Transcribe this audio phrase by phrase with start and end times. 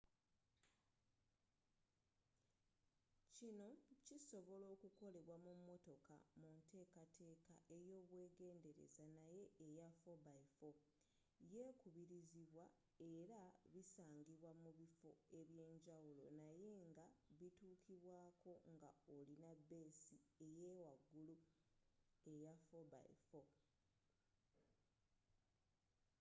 [3.37, 3.69] kinno
[4.05, 9.87] kisobola okukolebwa mu motoka munteekateeka eyobwegendereza naye eya
[10.17, 10.75] 4x4
[11.53, 12.65] yekubirizibwa
[13.17, 13.41] era
[13.73, 15.09] bisangibwa mubiffo
[15.39, 17.05] ebyenjawulo naye nga
[17.39, 21.35] bituukibwaako nga olina beesi eyawagulu
[22.33, 23.35] eya 4x4